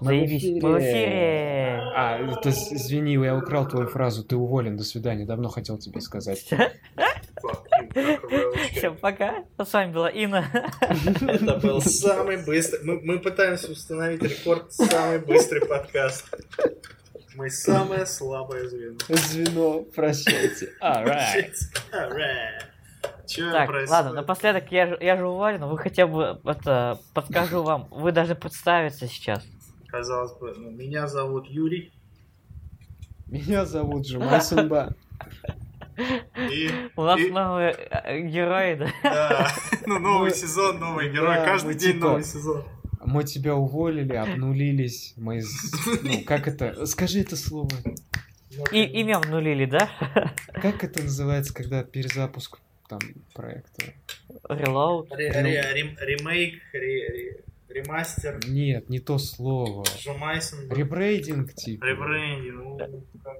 [0.00, 0.62] Заебись.
[0.62, 1.82] Мы в эфире.
[1.94, 4.24] А, это, извини, я украл твою фразу.
[4.24, 5.24] Ты уволен, до свидания.
[5.24, 6.46] Давно хотел тебе сказать.
[8.72, 9.44] Всем пока.
[9.58, 10.44] С вами была Инна.
[10.80, 12.84] Это был самый быстрый...
[12.84, 16.26] Мы, мы пытаемся установить рекорд самый быстрый подкаст.
[17.34, 18.96] Мы самое слабое звено.
[19.08, 20.70] Звено, прощайте.
[20.82, 21.52] Alright.
[21.92, 22.62] Alright.
[23.26, 23.90] Чё Так, происходит?
[23.90, 28.36] ладно, напоследок я же, я же уволен, вы хотя бы это подскажу вам, вы должны
[28.36, 29.44] представиться сейчас.
[29.88, 31.92] Казалось бы, ну, меня зовут Юрий.
[33.26, 34.94] Меня зовут Джумасенба.
[36.52, 38.86] И, У нас и- новые э, герои, да?
[39.02, 39.48] да,
[39.86, 41.36] ну новый Мы- сезон, новый герой.
[41.36, 42.64] да, Каждый день типа- новый сезон.
[43.02, 45.14] Мы тебя уволили, обнулились.
[45.16, 45.38] Мы...
[45.38, 46.84] из- Ну, как это?
[46.84, 47.70] Скажи это слово.
[48.72, 49.88] И имя обнулили, да?
[50.52, 52.98] Как это называется, когда перезапуск там
[53.32, 53.86] проекта?
[54.48, 55.08] Reload.
[55.16, 59.84] Ре- ре- рем- Ремейк, ре- ре- ремастер, Нет, не то слово.
[60.00, 60.70] Жумайсон.
[60.70, 61.84] Ребрейдинг, типа.
[61.84, 62.80] Ребрендинг.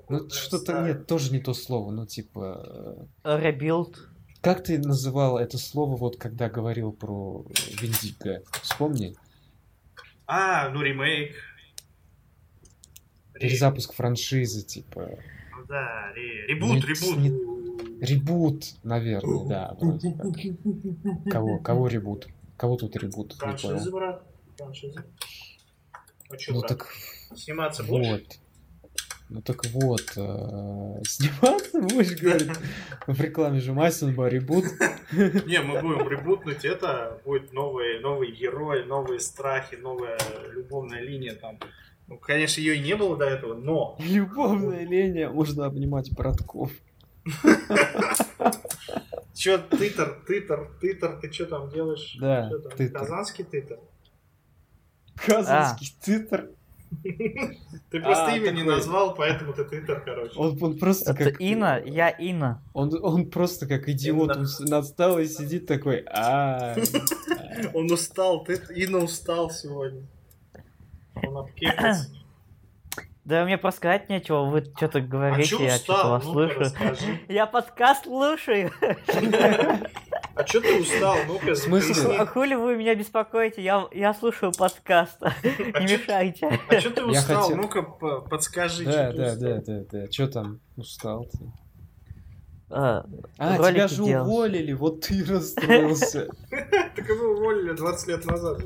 [0.09, 3.07] ну, Ну, что-то нет, тоже не то слово, ну, типа...
[3.25, 3.95] э, Rebuild.
[4.41, 7.45] Как ты называл это слово, вот, когда говорил про
[7.81, 8.43] Виндика?
[8.63, 9.17] Вспомни.
[10.27, 11.35] А, ну ремейк.
[13.35, 15.11] Ре- Перезапуск франшизы, типа...
[15.57, 18.01] ну Да, ре- ребут, Не- ребут.
[18.01, 19.77] Ребут, наверное, да.
[19.81, 21.33] вроде как.
[21.33, 22.29] Кого, кого ребут?
[22.57, 23.35] Кого тут ребут?
[23.35, 24.23] Франшизы, брат.
[24.57, 25.05] Франшизы.
[26.31, 26.89] А чё, Ну брат, так
[27.37, 28.09] сниматься будешь?
[28.09, 28.23] вот.
[29.29, 32.53] Ну так вот, э, сниматься будешь, говорит.
[33.09, 34.65] В рекламе же Масенба ребут.
[35.13, 40.19] Не, мы будем ребутнуть это, будет новый, новый герой, новые страхи, новая
[40.55, 41.59] любовная линия там.
[42.07, 46.71] Ну, конечно, ее и не было до этого, но Любовная линия, можно обнимать братков.
[49.37, 52.17] Чё, тытер, тытер, тытер, ты что там делаешь?
[52.19, 52.99] Да, Чё там, тытер.
[52.99, 53.79] Казанский тытер?
[55.15, 56.51] Казанский титр.
[57.91, 58.77] Ты просто А, имя не такой.
[58.77, 60.39] назвал, поэтому ты тытер, короче.
[60.39, 61.41] Он, он просто Это как...
[61.41, 62.63] Инна, я Инна.
[62.75, 66.77] Он, он просто как идиот, Это- он настал и сидит такой, а
[67.75, 70.03] Он устал, ты Инна устал сегодня.
[71.27, 72.09] Он обкекался.
[73.27, 76.61] Да мне просто сказать нечего, вы что-то А говорите, чё я что-то вас слышу.
[76.61, 77.21] расскажи.
[77.29, 78.71] Я подкаст слушаю.
[80.37, 81.17] А чё ты устал?
[81.27, 82.17] Ну-ка, В смысле?
[82.19, 83.63] А хули вы меня беспокоите?
[83.63, 85.17] Я, я слушаю подкаст.
[85.23, 85.33] А
[85.81, 86.61] Не чё- мешайте.
[86.69, 87.43] А чё ты устал?
[87.43, 90.07] хотел- Ну-ка, по- подскажи, Да, да, да, да, да.
[90.09, 91.39] Че там устал ты?
[92.71, 93.05] А,
[93.39, 94.29] А, тебя же делать.
[94.29, 96.29] уволили, вот ты расстроился.
[96.97, 98.61] Так его уволили 20 лет назад.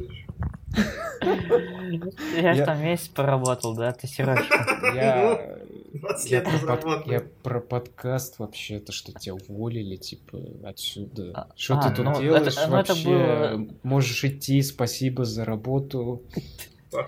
[2.36, 4.92] Я там месяц поработал, да, ты Сережка.
[4.94, 5.58] Я...
[5.92, 11.32] 20 Я лет про, я подкаст вообще, то что тебя уволили, типа, отсюда.
[11.34, 13.04] А, Что а, ты тут ну, делаешь ну, это вообще?
[13.04, 16.22] было- Можешь идти, спасибо за работу.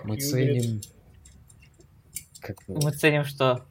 [0.03, 0.81] Мы ценим.
[2.41, 2.81] Как бы...
[2.81, 3.65] Мы ценим, что...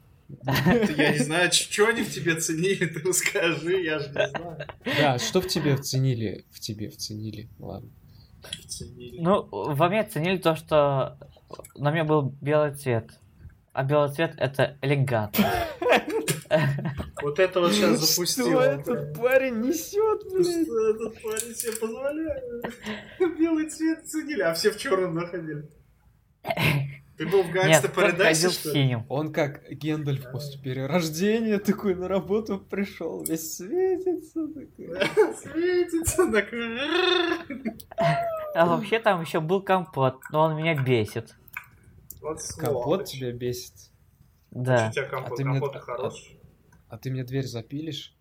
[0.97, 4.67] Я не знаю, что они в тебе ценили, ты расскажи, я же не знаю.
[4.83, 6.43] Да, что в тебе вценили?
[6.49, 7.89] В тебе вценили, ладно.
[8.67, 9.19] Ценили.
[9.19, 11.17] Ну, во мне ценили то, что
[11.75, 13.11] на мне был белый цвет.
[13.73, 15.51] А белый цвет это элегантно.
[17.21, 18.45] Вот это вот сейчас запустил.
[18.47, 23.39] Что этот парень несет, Что этот парень себе позволяет?
[23.39, 25.67] Белый цвет ценили, а все в черном находили.
[27.17, 28.97] Ты был в Гангста Парадайсе, что ли?
[29.07, 34.47] Он как Гендальф после перерождения такой на работу пришел, весь светится.
[34.47, 34.87] Такой.
[35.37, 36.79] Светится такой.
[38.55, 41.35] А вообще там еще был компот, но он меня бесит.
[42.21, 43.73] Вот Компот тебя бесит.
[44.49, 44.87] Да.
[44.89, 46.39] У тебя компот, А ты мне- компот а- хороший.
[46.89, 48.15] А ты мне дверь запилишь?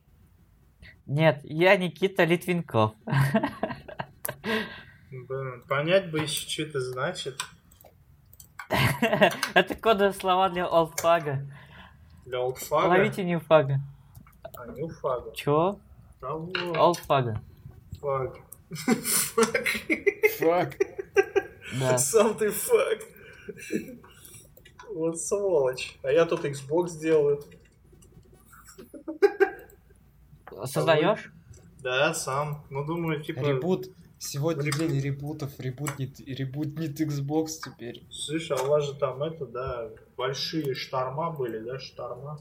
[1.06, 2.94] Нет, я Никита Литвинков.
[5.10, 7.38] Блин, понять бы еще, что это значит.
[9.54, 11.46] Это кодовые слова для олдфага.
[12.24, 12.88] Для олдфага.
[12.88, 13.80] Ловите ньюфага.
[14.56, 15.32] А, не фага.
[15.34, 15.78] Чего?
[16.22, 17.40] Олдфага.
[18.00, 18.36] Фаг.
[18.70, 19.66] Фак.
[20.38, 20.76] Фак.
[21.80, 21.96] Да.
[21.96, 22.98] Сам ты фак.
[24.94, 25.96] Вот сволочь.
[26.02, 27.42] А я тут Xbox делаю.
[30.66, 31.32] Создаешь?
[31.82, 32.64] Да, сам.
[32.70, 33.40] Ну, думаю, типа...
[33.40, 33.88] Ребут.
[34.18, 34.78] Сегодня Ребут.
[34.78, 35.58] день ребутов.
[35.58, 38.06] Ребутнит, ребутнит Xbox теперь.
[38.08, 42.38] Слышь, а у вас же там это, да, большие шторма были, да, шторма?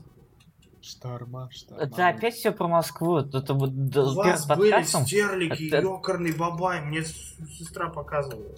[0.79, 1.83] Шторма, шторма.
[1.83, 3.17] Это опять все про Москву.
[3.17, 8.55] Это вот У вас были стерлики, Это- ёкарный бабай, мне сестра показывала.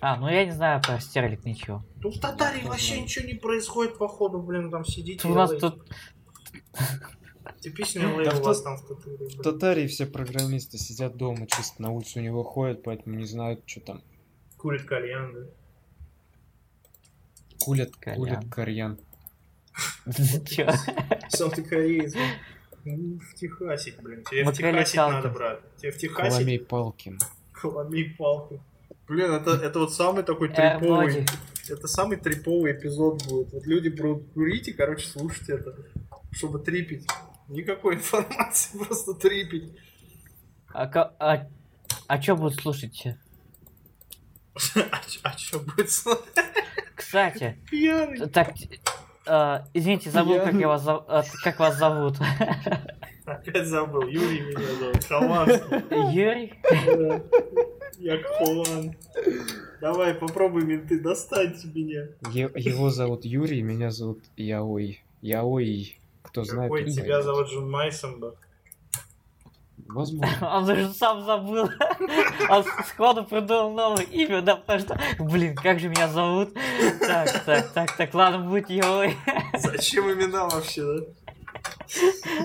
[0.00, 1.84] А, ну я не знаю про стерлик ничего.
[2.02, 3.02] Ну, в Татарии вообще знаю.
[3.02, 5.28] ничего не происходит, походу, блин, там сидите.
[5.28, 5.86] У нас тут
[7.60, 9.28] Типичный LA Да у в вас тот- там в Татарии.
[9.38, 9.42] В.
[9.42, 14.02] Татарии все программисты сидят дома, чисто на улицу не выходят, поэтому не знают, что там.
[14.56, 15.40] Курит кальян, да.
[17.60, 18.16] Кулят, Колян.
[18.18, 18.98] кулят кальян.
[21.28, 22.14] Сам ты кореец,
[22.84, 23.20] блин.
[23.20, 24.24] В Техасик, блин.
[24.24, 25.60] Тебе в Техасик надо, брат.
[25.76, 27.18] Тебе в Техасик Коломей Палкин.
[27.52, 28.60] Коломей палку.
[29.06, 31.26] Блин, это, это вот самый такой Э, триповый.
[31.68, 33.52] Это самый триповый эпизод будет.
[33.52, 35.76] Вот люди будут курить и, короче, слушать это,
[36.32, 37.06] чтобы трипить.
[37.52, 39.72] Никакой информации, просто трипить.
[40.72, 41.46] А, ка- а,
[42.06, 43.04] а чё будут слушать?
[45.22, 46.46] А, что будет смотреть?
[46.94, 48.28] Кстати, Пьяный.
[48.28, 48.52] так,
[49.26, 52.18] э, извините, забыл, как, я вас, э, как вас зовут.
[53.24, 54.02] Опять забыл.
[54.08, 55.04] Юрий меня зовут.
[55.04, 56.12] Хованский.
[56.14, 56.52] Юрий?
[56.86, 57.22] Да.
[57.98, 58.94] Я Хован.
[59.80, 62.08] Давай, попробуй, менты, достаньте меня.
[62.30, 65.02] Е- его зовут Юрий, меня зовут Яой.
[65.22, 65.98] Яой.
[66.22, 67.24] Кто знает, Какой тебя знает.
[67.24, 68.34] зовут Джон Майсенбах?
[69.88, 70.38] Возможно.
[70.56, 71.68] Он даже сам забыл.
[72.48, 76.54] Он сходу придумал новое имя, да, потому что, блин, как же меня зовут?
[77.00, 79.16] Так, так, так, так, ладно, будет Йой.
[79.58, 81.04] Зачем имена вообще, да?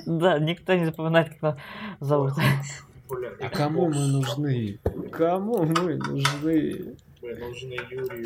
[0.06, 1.56] Да, никто не запоминает, как нас
[2.00, 2.33] зовут.
[3.09, 4.80] Блин, А кому мы нужны?
[5.13, 6.97] Кому мы нужны?
[7.21, 8.25] Блин, нужны Юрию.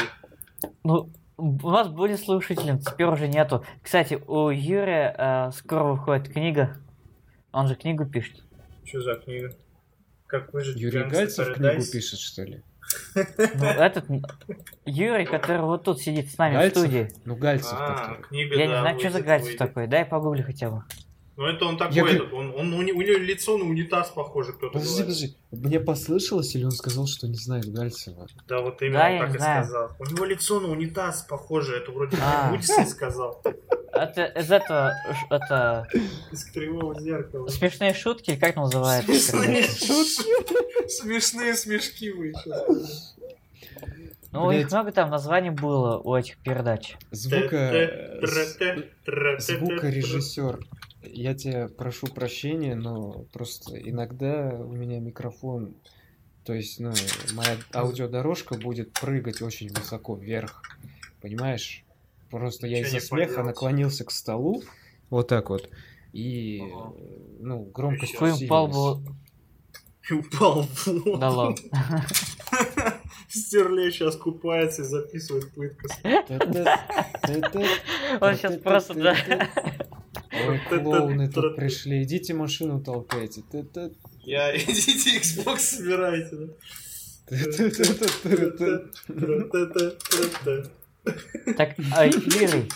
[0.83, 3.63] Ну, у нас были слушатели, теперь уже нету.
[3.81, 6.77] Кстати, у Юрия э, скоро выходит книга.
[7.51, 8.43] Он же книгу пишет.
[8.85, 9.51] Что за книга?
[10.27, 12.63] Как выжить в Юрий Гальцев книгу пишет, что ли?
[13.15, 14.05] Ну, этот
[14.85, 16.77] Юрий, который вот тут сидит с нами Гальцев?
[16.77, 17.09] в студии.
[17.25, 19.59] Ну, Гальцев А, книга, Я не да, знаю, что за Гальцев выйдет.
[19.59, 19.87] такой.
[19.87, 20.83] Дай погугли хотя бы.
[21.37, 24.09] Ну это он такой, Я этот, он, он, у, не- у него лицо на унитаз
[24.09, 25.35] похоже, кто-то Подожди, говорит.
[25.49, 25.67] подожди.
[25.67, 28.27] Мне послышалось, или он сказал, что не знает Гальцева?
[28.47, 29.63] Да, вот именно Да, он так и знаю.
[29.63, 29.91] сказал.
[29.99, 32.53] У него лицо на унитаз похоже, это вроде А.
[32.85, 33.41] Сказал.
[33.93, 34.93] Это из этого,
[35.29, 35.87] это
[36.31, 37.47] Из кривого зеркала.
[37.47, 39.11] смешные шутки, или как называется?
[39.13, 40.87] Смешные шутки.
[40.89, 43.15] Смешные смешки вы сейчас.
[44.33, 44.71] Ну, у них Блядь.
[44.71, 46.95] много там названий было у этих передач.
[47.11, 47.89] Звука...
[49.39, 50.59] Звукорежиссер.
[51.03, 55.73] Я тебя прошу прощения, но просто иногда у меня микрофон,
[56.43, 56.93] то есть, ну,
[57.33, 60.61] моя аудиодорожка будет прыгать очень высоко вверх.
[61.21, 61.83] Понимаешь?
[62.29, 63.45] Просто я Ничего из-за не смеха поделать.
[63.47, 64.63] наклонился к столу,
[65.09, 65.69] вот так вот,
[66.13, 66.93] и, Ага.
[67.39, 69.01] ну, громкость Твой упал был...
[70.09, 71.19] Упал в.
[71.19, 71.57] Да ладно.
[73.29, 75.87] Стерлей сейчас купается и записывает пытку.
[78.19, 79.15] Он сейчас просто, да.
[80.47, 83.43] Ой, клоуны тут пришли, идите машину толкайте.
[84.23, 86.49] Я идите Xbox собирайте.
[91.57, 92.69] Так, а, Юрий,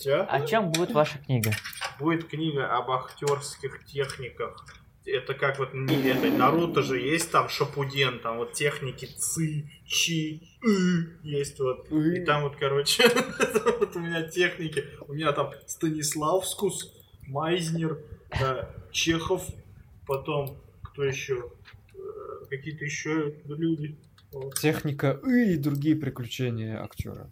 [0.00, 0.26] Чё?
[0.28, 1.52] о чем будет ваша книга?
[1.98, 4.83] Будет книга об актерских техниках.
[5.06, 10.48] Это как вот не это Наруто же есть там Шапуден, там вот техники ци, чи,
[10.62, 11.90] ы, есть вот.
[11.92, 13.04] И там вот, короче,
[13.78, 14.84] вот у меня техники.
[15.06, 16.90] У меня там Станиславскус,
[17.26, 17.98] Майзнер,
[18.40, 19.46] да, Чехов,
[20.06, 21.50] потом кто еще?
[21.94, 23.98] Э, Какие-то еще люди.
[24.32, 24.54] Вот.
[24.54, 27.30] Техника «ы» и другие приключения актера.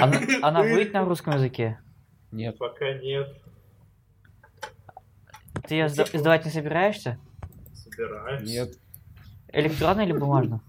[0.00, 1.78] Она, она будет на русском языке?
[2.32, 2.58] Нет.
[2.58, 3.36] Пока нет.
[5.66, 7.18] Ты ее сда- издавать не собираешься?
[7.74, 8.48] Собираюсь.
[8.48, 8.70] Нет.
[9.52, 10.60] Электронно или бумажно?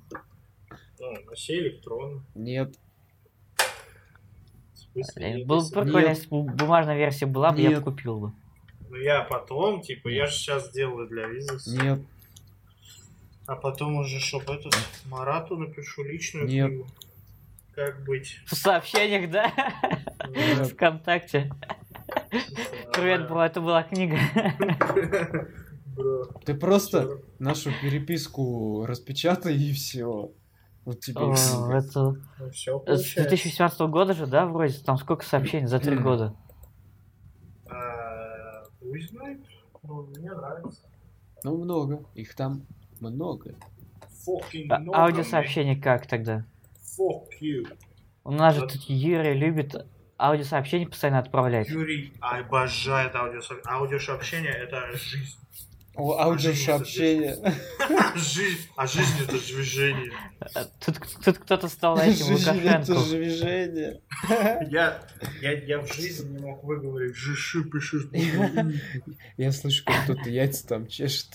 [1.00, 2.24] Ну, вообще электронно.
[2.36, 2.76] Нет.
[4.74, 6.18] В смысле, Блин, нет, Было бы прикольно, Нет.
[6.18, 7.84] если бы бумажная версия была бы, я бы Нет.
[7.84, 8.34] купил бы.
[8.90, 11.58] Ну я потом, типа, я же сейчас делаю для визы.
[11.82, 12.02] Нет.
[13.48, 14.76] А потом уже, чтоб этот
[15.06, 16.68] Марату напишу личную Нет.
[16.68, 16.88] книгу.
[17.74, 18.40] Как быть?
[18.48, 19.52] В сообщениях, да?
[20.28, 21.50] Ну, Вконтакте.
[22.94, 24.18] Привет, бро, это была книга.
[26.46, 30.32] Ты просто нашу переписку распечатай и все.
[30.86, 31.20] Вот тебе.
[31.22, 33.22] Это Ну все с получается.
[33.22, 34.80] 2017 года же, да, вроде?
[34.80, 36.34] Там сколько сообщений за три года?
[37.70, 39.42] А, Пусть знает.
[39.84, 40.82] Ну, мне нравится.
[41.44, 42.06] Ну, много.
[42.16, 42.66] Их там
[43.00, 43.56] много.
[44.26, 46.46] Fucking А- Аудиосообщение как тогда?
[46.98, 47.68] Fuck you.
[48.24, 49.86] У нас же тут Юрий любит
[50.22, 51.70] аудиосообщения постоянно отправлять.
[51.70, 53.74] Юрий обожает аудиосообщение.
[53.74, 55.38] Аудиосообщение это жизнь.
[55.96, 57.36] О, аудиосообщение.
[58.16, 58.68] Жизнь.
[58.76, 60.12] А жизнь это движение.
[60.84, 64.02] Тут, тут кто-то стал этим Жизнь это движение.
[64.70, 65.02] Я,
[65.42, 68.10] я, я в жизни не мог выговорить жиши, пиши.
[69.38, 71.28] Я слышу, как кто-то яйца там чешет.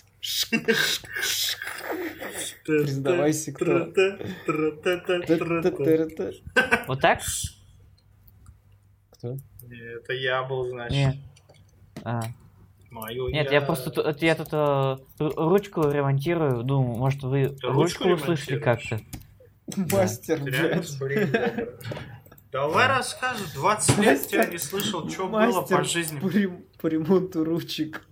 [2.64, 3.93] Признавайся, кто.
[6.87, 7.21] Вот так?
[9.35, 9.68] Кто?
[9.99, 10.97] Это я был, значит.
[10.97, 11.16] Нет.
[12.04, 12.23] А.
[12.90, 14.56] Мою Нет, я просто ту- это я тут э,
[15.18, 16.62] ру- ручку ремонтирую.
[16.62, 19.00] Думаю, может вы Ты ручку ручку услышали как-то.
[19.76, 20.88] Мастер, блядь.
[22.52, 22.99] Давай Да.
[22.99, 26.21] расскажи, 20 лет Мастер- тебя не слышал, что было по жизни.
[26.21, 28.06] по, рем- по ремонту ручек.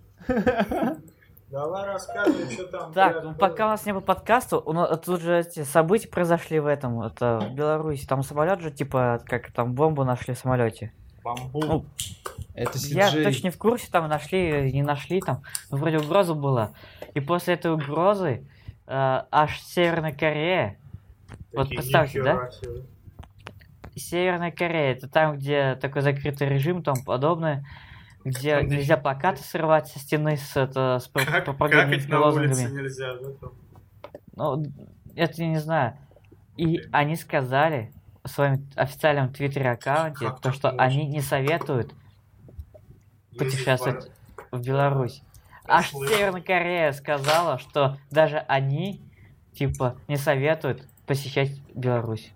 [1.49, 2.91] Давай рассказывай, что там.
[2.93, 3.37] Так, ну, было.
[3.37, 7.01] пока у нас не было подкаста, у нас тут же эти события произошли в этом,
[7.01, 8.05] это в Беларуси.
[8.05, 10.91] Там самолет же, типа, как там бомбу нашли в самолете.
[11.25, 11.59] Бамбу.
[11.65, 11.85] Ну,
[12.53, 13.23] Это Я CJ.
[13.23, 15.41] точно не в курсе, там нашли, не нашли, там,
[15.71, 16.71] ну, вроде угроза была.
[17.15, 18.47] И после этой угрозы
[18.87, 20.77] э, аж Северная Корея,
[21.51, 22.51] вот Такие, представьте, да?
[22.51, 22.85] себе.
[23.95, 27.65] Северная Корея, это там, где такой закрытый режим, там подобное,
[28.23, 32.81] где Там нельзя плакаты срывать со стены с, это, с Как, на улице лозунгами.
[32.81, 33.29] нельзя, да?
[33.41, 33.53] там?
[34.35, 34.63] Ну,
[35.15, 35.97] это я не знаю.
[36.57, 37.91] И они сказали
[38.25, 40.83] в своем официальном твиттер-аккаунте, Как то, что можно?
[40.83, 41.93] они не советуют
[43.37, 44.09] путешествовать
[44.51, 45.21] в Беларусь.
[45.67, 45.91] Аж.
[45.91, 49.01] Северная Корея сказала, что даже они,
[49.53, 52.31] типа, не советуют посещать Беларусь.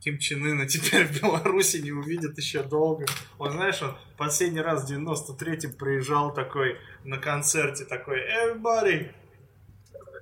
[0.00, 3.04] Ким Чен Ына теперь в Беларуси не увидят еще долго.
[3.38, 9.10] Он, знаешь, он последний раз в 93-м приезжал такой на концерте, такой Everybody,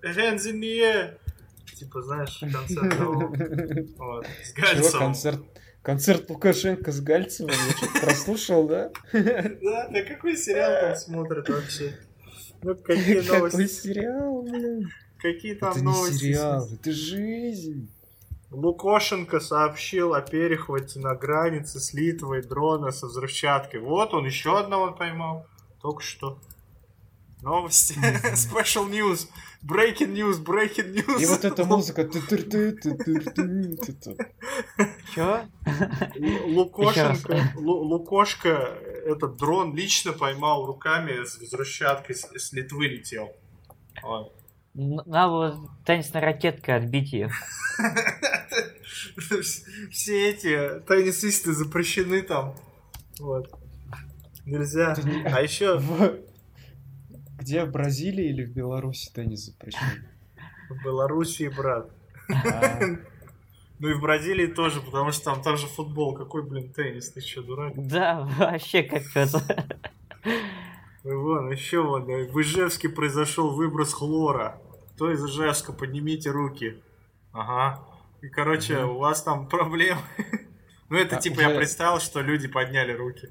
[0.02, 1.18] hands in the air.
[1.74, 3.34] Типа, знаешь, концерт того.
[3.98, 4.98] Вот, с Чего, Гальцевым.
[5.00, 5.40] концерт,
[5.82, 7.50] концерт Лукашенко с Гальцевым?
[7.52, 8.90] Я что-то прослушал, да?
[9.12, 11.98] Да, да какой сериал там смотрят вообще?
[12.62, 13.66] Ну, какие Какой новости?
[13.66, 14.88] сериал, блин?
[15.18, 16.18] Какие там Это не новости?
[16.18, 17.90] сериал, это жизнь.
[18.50, 23.80] Лукошенко сообщил о перехвате на границе с Литвой дрона со взрывчаткой.
[23.80, 25.46] Вот он еще одного поймал.
[25.82, 26.38] Только что.
[27.42, 27.94] Новости.
[28.34, 29.28] Special news.
[29.66, 31.20] Breaking news, breaking news.
[31.20, 32.04] И вот эта музыка.
[35.14, 35.44] Чё?
[36.46, 43.32] Лукошенко, Лу- Лукошка этот дрон лично поймал руками с взрывчаткой с, Литвы летел.
[44.74, 47.30] Надо было теннисной ракеткой отбить ее.
[49.90, 52.54] Все эти теннисисты запрещены там.
[53.18, 53.50] Вот.
[54.44, 54.94] Нельзя.
[55.24, 55.80] А еще
[57.46, 59.78] Где, в Бразилии или в Беларуси теннис запрещен?
[60.68, 61.88] в Белоруссии, брат.
[62.28, 62.80] А,
[63.78, 66.12] Ну и в Бразилии тоже, потому что там, там же футбол.
[66.12, 67.12] Какой, блин, теннис?
[67.12, 67.74] Ты что, дурак?
[67.76, 69.64] Да, вообще как это.
[71.04, 74.60] И вон, еще вон, да, в Ижевске произошел выброс хлора.
[74.96, 75.72] Кто из Ижевска?
[75.72, 76.82] Поднимите руки.
[77.30, 77.80] Ага.
[78.22, 80.00] И, короче, у вас там проблемы.
[80.88, 83.28] Ну, это А, типа я представил, что люди подняли руки.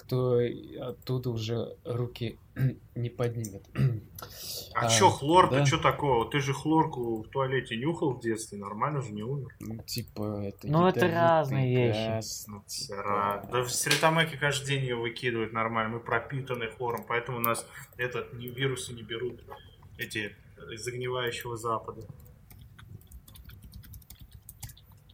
[0.00, 0.40] Кто
[0.80, 2.38] оттуда уже руки
[2.94, 3.62] не поднимет.
[4.74, 5.66] А, А, чё, хлор-то, да.
[5.66, 6.30] чё такого?
[6.30, 9.54] Ты же хлорку в туалете нюхал в детстве, нормально же не умер.
[9.60, 12.06] Ну, типа, это Ну, это разные вещи.
[12.08, 13.46] газ, Ну, типа.
[13.52, 15.94] Да в Сретамеке каждый день ее выкидывают нормально.
[15.96, 17.66] Мы пропитаны хлором, поэтому у нас
[17.98, 19.42] этот не, вирусы не берут
[19.98, 20.34] эти
[20.72, 22.02] из загнивающего запада.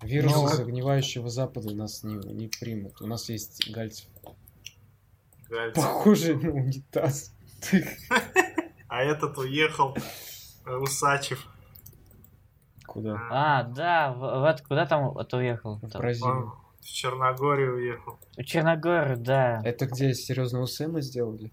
[0.03, 3.01] Вирусы Ну, загнивающего запада нас не, не примут.
[3.01, 4.07] У нас есть гальцев.
[5.75, 7.33] Похожий на унитаз.
[8.89, 9.97] А этот уехал,
[10.65, 11.47] э, Усачев.
[12.87, 13.19] Куда?
[13.31, 15.79] А, да, в- вот куда там это уехал?
[15.83, 16.53] В Бразилию.
[16.81, 18.19] В Черногорию уехал.
[18.37, 19.61] В Черногорию, да.
[19.65, 21.53] Это где серьезного Сэма сделали?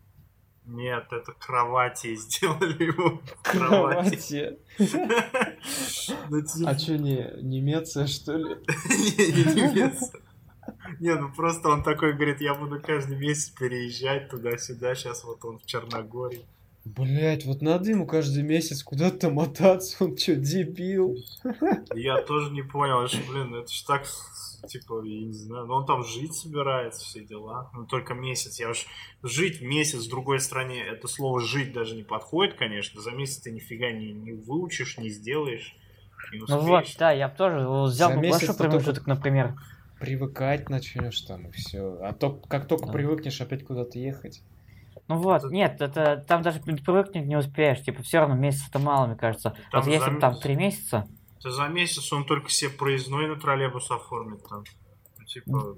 [0.65, 3.19] Нет, это кровати сделали его.
[3.41, 4.59] Кровати.
[6.29, 8.55] Ну, типа, А что, не немеция, что ли?
[8.89, 10.11] Не, не немец.
[10.99, 15.59] Не, ну просто он такой говорит, я буду каждый месяц переезжать туда-сюда, сейчас вот он
[15.59, 16.45] в Черногории.
[16.85, 21.15] Блять, вот надо ему каждый месяц куда-то мотаться, он что, дебил?
[21.95, 24.05] Я тоже не понял, это ж, блин, это ж так,
[24.67, 27.71] типа, я не знаю, но он там жить собирается, все дела.
[27.73, 28.85] Ну, только месяц, я уж
[29.23, 33.51] жить месяц в другой стране, это слово жить даже не подходит, конечно, за месяц ты
[33.51, 35.77] нифига не, не выучишь, не сделаешь,
[36.33, 39.07] не Ну вот, да, я бы тоже взял За бы месяц большой ты только- промежуток,
[39.07, 39.55] например.
[40.03, 41.97] Привыкать начнешь там и все.
[42.01, 42.91] А то, как только Да.
[42.91, 44.41] привыкнешь опять куда-то ехать.
[45.07, 47.81] Ну вот, Это- нет, это там даже привыкнуть не успеешь.
[47.81, 49.55] Типа, все равно месяц-то мало, мне кажется.
[49.71, 50.43] Там вот если за бы там месяц.
[50.43, 51.07] три месяца,
[51.41, 54.63] Да за месяц он только себе проездной на троллейбус оформит там.
[55.19, 55.77] Ну, Типа,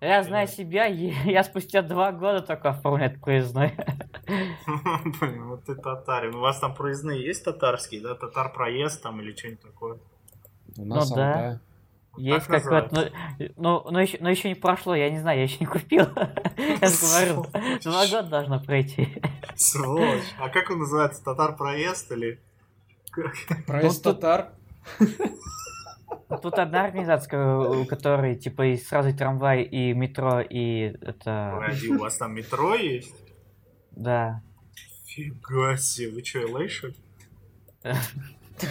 [0.00, 3.74] я знаю себя, я спустя два года только оформляю проездной.
[5.20, 6.34] блин, вот ты татарин.
[6.34, 8.14] У вас там проездные есть татарские, да?
[8.14, 9.98] Татар проезд там или что-нибудь такое?
[10.76, 11.60] У нас Ну да.
[12.18, 15.44] Есть Так какой-то, ну, ну, но, еще, но еще не прошло, я не знаю, я
[15.44, 16.06] еще не купил.
[16.56, 17.46] Я же говорю,
[17.82, 19.22] два года должно пройти.
[19.54, 20.24] Сволочь.
[20.38, 21.22] А как он называется?
[21.22, 22.40] Татар проезд или?
[23.66, 24.52] Проезд Ну, татар.
[26.42, 31.52] Тут одна организация, у которой типа и сразу и трамвай, и метро, и это...
[31.54, 33.14] Погоди, у вас там метро есть?
[33.92, 34.42] Да.
[35.06, 36.94] Фига себе, вы что, ли?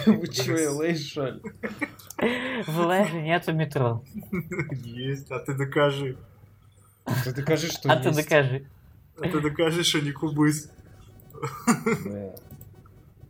[0.06, 1.40] Вы чё, LA, что ли?
[2.66, 4.04] В Лэже нету метро.
[4.72, 6.16] Есть, а ты докажи.
[7.24, 8.68] Ты докажи, что А ты докажи.
[9.18, 10.70] А ты докажи, что не кубыс.
[12.04, 12.34] Да.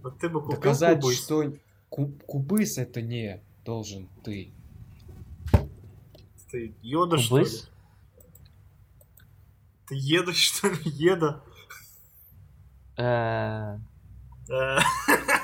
[0.03, 1.17] Вот ты бы купил Доказать, кубыс.
[1.19, 1.53] что
[1.89, 4.53] ку- кубыс это не должен ты.
[6.51, 7.47] Ты йода, что ли?
[9.87, 10.79] Ты еда, что ли?
[10.85, 11.43] Еда?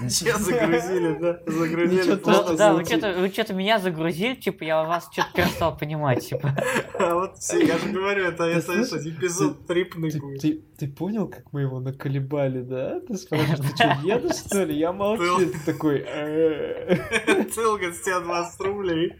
[0.00, 1.38] Э, Э, Че загрузили, да?
[1.46, 2.20] Загрузили.
[2.24, 6.56] Ну, да, вы что-то вы что-то меня загрузили, типа, я вас что-то перестал понимать, типа.
[6.98, 10.40] А вот все, я же говорю, это, эпизод трипный Ты, будет.
[10.78, 13.00] ты- понял, как мы его наколебали, да?
[13.00, 14.76] Ты спрашиваешь, ты что, едешь, что ли?
[14.78, 16.04] Я молчу, ты такой...
[16.06, 17.44] «Э-э-э».
[17.44, 19.12] Целка с тебя 20 рублей.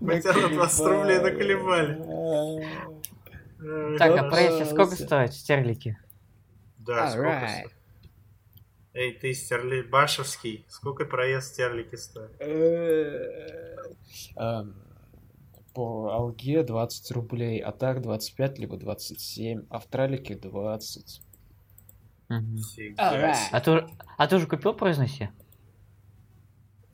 [0.00, 1.98] Мы тебя на 20 рублей наколебали.
[3.62, 5.98] Э, Так, а проезд сколько стоит стерлики?
[6.78, 7.48] Да, сколько?
[8.92, 12.32] Эй, ты стерли Башевский, сколько проезд стерлики стоит?
[12.40, 13.76] Э,
[14.36, 14.74] эм,
[15.74, 21.22] По алге 20 рублей, а так 25, либо 27, а в тралике 20.
[22.28, 22.56] Мгм.
[22.74, 23.34] Фига Alright.
[23.34, 23.48] себе.
[23.52, 23.86] А ты,
[24.18, 25.28] а ты уже купил произноси?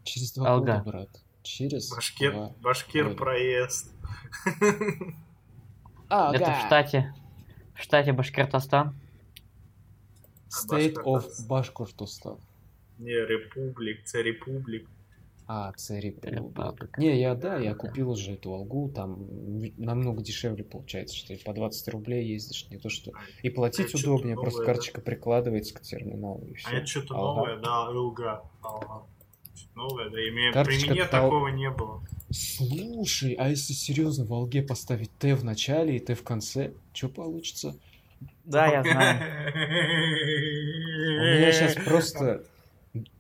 [0.05, 0.79] Через два Алга.
[0.79, 1.09] года, брат.
[1.43, 2.53] Через Башкир, два.
[2.61, 3.17] башкир года.
[3.17, 3.95] проезд.
[6.09, 7.15] Это в штате.
[7.75, 8.95] В штате Башкортостан.
[10.57, 12.37] State of Башкортостан.
[12.99, 14.87] Не, републик, це републик.
[15.49, 16.99] А, царь Репаблик.
[16.99, 19.17] Не, я да, я купил уже эту алгу, там
[19.79, 23.13] намного дешевле получается, что и по 20 рублей ездишь, не то что...
[23.45, 24.73] И платить А удобнее, просто новое, да?
[24.73, 26.77] карточка прикладывается к терминалу и А все.
[26.79, 28.43] это что-то новое, да, ЛГА.
[28.63, 29.03] Ага.
[29.55, 32.03] Что-то новое, да, и мне- при Карточка мне тал- такого не было.
[32.31, 37.09] Слушай, а если серьезно в алге поставить Т в начале и Т в конце, что
[37.09, 37.77] получится?
[38.45, 39.19] Да, я знаю.
[41.19, 42.43] У меня сейчас просто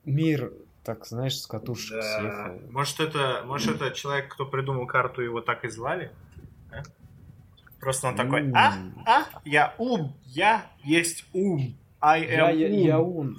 [0.04, 0.52] мир,
[0.84, 2.18] так знаешь, с катушек Да.
[2.18, 2.60] съехал.
[2.70, 6.10] Может это, может это человек, кто придумал карту, его так и звали?
[6.70, 6.82] А?
[7.80, 13.36] Просто он такой, а, а, я ум, я есть ум, I Я, am я, ум.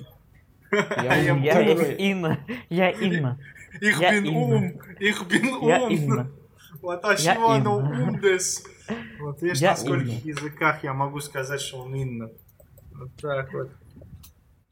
[0.71, 1.15] я.
[1.15, 1.95] Я Я ун Я второй.
[1.95, 2.39] Инна.
[2.69, 3.39] Я Инна.
[3.79, 4.63] Их бин ум,
[4.99, 5.89] их бин Я ум.
[5.91, 6.31] Инна.
[6.81, 7.63] Ваташи Я ва Инна.
[7.63, 8.63] но ум дес.
[9.19, 10.29] Вот видишь, Я на скольких Инна.
[10.37, 12.29] языках я могу сказать, что он Инна.
[12.93, 13.69] Вот так вот.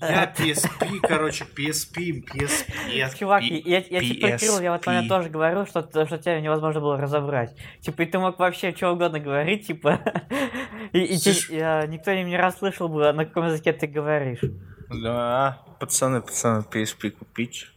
[0.01, 3.17] Я PSP, короче, PSP, PSP.
[3.17, 5.09] Чувак, я, я тебе прикрыл, я вот момент PSP.
[5.09, 7.55] тоже говорил, что, что тебя невозможно было разобрать.
[7.79, 10.01] Типа, и ты мог вообще что угодно говорить, типа,
[10.91, 11.49] и, и те- Слышь.
[11.49, 14.41] я- никто не не расслышал бы, на каком языке ты говоришь.
[14.89, 17.67] Да, пацаны, пацаны, PSP купить.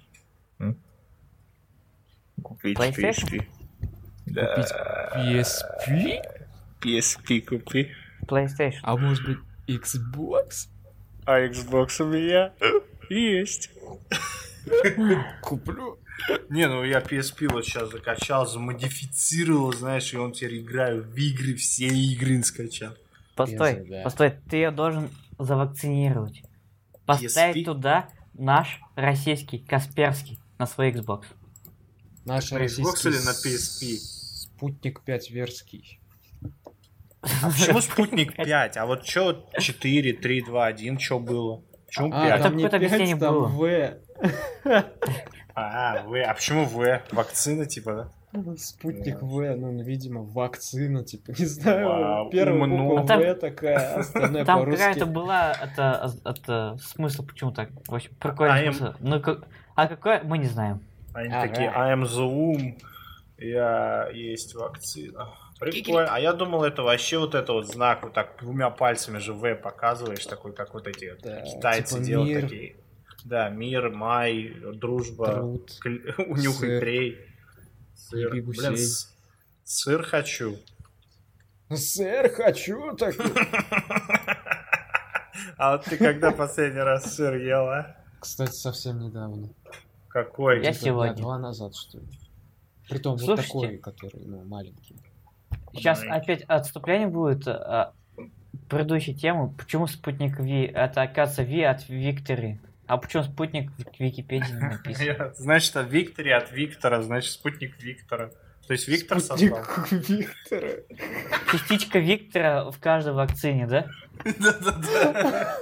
[2.42, 3.30] Купить PlayStation?
[3.30, 3.46] PSP.
[4.28, 4.72] Купить
[5.14, 6.22] PSP?
[6.80, 7.90] PSP купи.
[8.26, 8.78] PlayStation.
[8.82, 10.68] А может быть Xbox?
[11.24, 12.52] А Xbox у меня
[13.10, 13.70] есть.
[15.42, 15.98] Куплю.
[16.50, 21.54] Не, ну я PSP вот сейчас закачал, замодифицировал, знаешь, и он теперь играю в игры,
[21.54, 22.94] все игры скачал.
[23.36, 24.02] Постой, да.
[24.02, 26.42] постой, ты ее должен завакцинировать.
[27.06, 27.64] Поставить PSP?
[27.64, 31.24] туда наш российский Касперский на свой Xbox.
[32.24, 34.17] Наш На Xbox или на PSP?
[34.62, 36.00] Спутник 5 верский.
[37.22, 38.76] А почему спутник 5?
[38.76, 41.62] А вот что 4, 3, 2, 1, что было?
[41.86, 42.30] Почему А, 5?
[42.30, 43.44] там там не какое-то объяснение 5, там.
[43.56, 43.94] В.
[45.54, 46.22] А, В.
[46.24, 47.02] А почему В?
[47.12, 48.56] Вакцина, типа, да?
[48.56, 51.86] Спутник В, ну, видимо, вакцина, типа, не знаю.
[51.88, 54.78] Вау, Первая буква А там- В такая, остальное Там по-русски.
[54.80, 57.70] какая-то была это, это смысл, почему так?
[57.86, 58.92] В общем, прикольный А смысл.
[59.00, 60.80] Ну, как- а какой, мы не знаем.
[61.14, 61.68] Они А, такие.
[61.70, 62.78] I am the womb,
[63.38, 65.32] я есть вакцина.
[65.60, 66.08] Прикольно.
[66.14, 69.54] А я думал, это вообще вот это вот знак, вот так двумя пальцами же В
[69.56, 72.42] показываешь, такой, как вот эти Да, китайцы типа делают мир.
[72.42, 72.76] такие.
[73.24, 75.70] Да, мир, май, дружба, Труд.
[75.84, 76.80] кль- унюхай сыр.
[76.80, 77.18] крей.
[77.96, 78.30] Сыр.
[78.42, 79.14] Блин, с-
[79.64, 80.56] сыр хочу.
[81.74, 83.14] Сэр, хочу так.
[85.56, 87.96] А вот ты когда последний раз сыр ел, а?
[88.20, 89.48] Кстати, совсем недавно.
[90.08, 90.62] Какой?
[90.64, 91.14] Я Типа сегодня.
[91.14, 92.04] Дня два назад, что ли.
[92.88, 93.48] Притом вот Слушайте.
[93.52, 94.96] такой, который, ну, маленький.
[95.74, 96.18] Сейчас Давай.
[96.18, 97.46] опять отступление будет.
[97.46, 97.92] а,
[98.68, 99.50] предыдущей темы.
[99.50, 100.64] Почему спутник Ви?
[100.64, 102.58] Это, оказывается, Ви от Виктори.
[102.86, 105.32] А почему спутник в Википедии не написан?
[105.36, 108.30] Значит, от Виктории, от Виктора, значит, спутник Виктора.
[108.66, 109.88] То есть Виктор Спутник создал.
[109.90, 110.68] Виктора.
[111.50, 113.86] Частичка Виктора в каждой вакцине, да?
[114.24, 115.56] Да-да-да.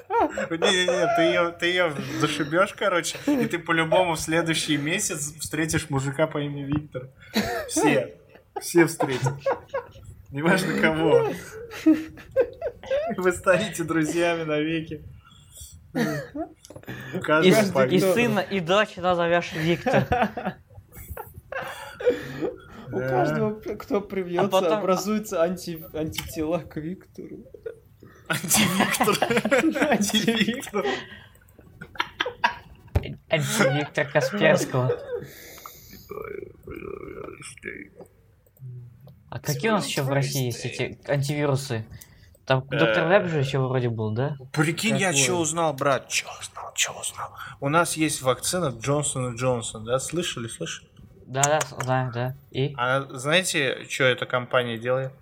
[0.51, 6.27] Не-не-не, ты ее, ты ее зашибешь, короче, и ты по-любому в следующий месяц встретишь мужика
[6.27, 7.11] по имени Виктор.
[7.69, 8.17] Все.
[8.61, 9.45] Все встретишь.
[10.31, 11.31] Неважно кого.
[13.17, 15.05] Вы станете друзьями навеки.
[17.15, 20.05] И, Каждый по- и кто- сына, и дочь назовешь Виктор.
[22.93, 25.85] У каждого, кто привьется, А потом- образуются анти...
[25.93, 27.39] антитела к Виктору.
[28.29, 29.17] Антивиктор.
[29.91, 30.85] Антивиктор.
[33.31, 34.93] Виктор Касперского.
[39.31, 41.85] А какие у нас еще в России есть эти антивирусы?
[42.47, 44.37] Там доктор Веб же еще вроде был, да?
[44.53, 46.11] Прикинь, я что узнал, брат?
[46.11, 47.31] Что узнал, что узнал?
[47.61, 49.99] У нас есть вакцина Джонсон и Джонсон, да?
[49.99, 50.89] Слышали, слышали?
[51.27, 52.37] Да, да, знаю, да.
[52.53, 52.73] И?
[52.77, 55.13] А знаете, что эта компания делает?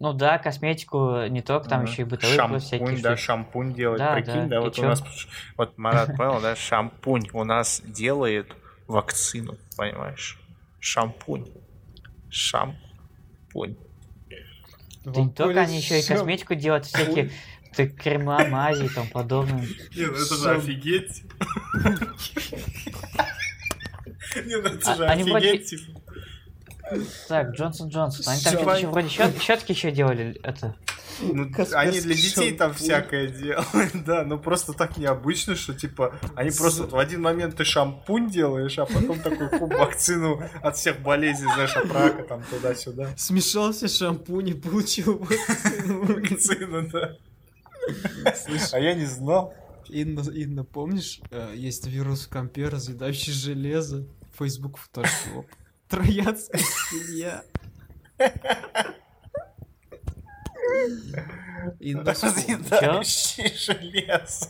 [0.00, 1.90] Ну да, косметику не только, там Ага.
[1.90, 3.26] еще и бытовые шампунь, всякие да, штуки.
[3.26, 3.98] шампунь делает.
[3.98, 4.86] Да, Прикинь, да, да, вот у чё?
[4.88, 5.02] нас,
[5.56, 8.52] вот Марат понял, да, шампунь у нас делает
[8.86, 10.38] вакцину, понимаешь?
[10.78, 11.48] Шампунь.
[12.30, 13.76] Шампунь.
[15.04, 17.32] Да не только они еще и косметику делают, всякие
[17.74, 19.66] ты, крема, мази и тому подобное.
[19.96, 21.24] Не, ну это же офигеть.
[24.44, 25.97] Не, ну это А- же они вроде- офигеть, типа.
[27.28, 28.32] Так, Джонсон Джонсон.
[28.32, 30.38] Они там что-то еще вроде щет- щетки еще делали.
[30.42, 30.74] Это.
[31.20, 32.76] Ну, они для детей там шампунь.
[32.76, 37.56] всякое делают, да, но просто так необычно, что типа они просто вот в один момент
[37.56, 42.42] ты шампунь делаешь, а потом такой фу, вакцину от всех болезней, знаешь, от рака там
[42.44, 43.10] туда-сюда.
[43.16, 46.04] Смешался шампунь и получил вакцину.
[46.04, 47.16] Вакцину, да.
[48.72, 49.54] А я не знал.
[49.88, 54.04] Инна, Инна, помнишь, э, есть вирус в компе, разъедающий железо,
[54.38, 55.46] Facebook фотошоп,
[55.88, 57.42] троянская свинья.
[61.80, 62.08] Вспомни.
[62.08, 64.48] Разъедающий железо.